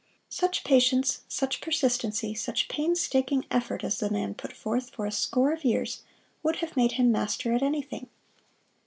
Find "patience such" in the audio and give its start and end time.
0.63-1.61